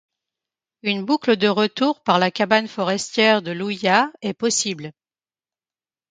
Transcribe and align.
Une 0.81 1.05
boucle 1.05 1.35
de 1.37 1.47
retour 1.47 2.01
par 2.01 2.17
la 2.17 2.31
cabane 2.31 2.67
forestière 2.67 3.43
de 3.43 3.51
l'Ouillat 3.51 4.11
est 4.23 4.33
possible. 4.33 4.93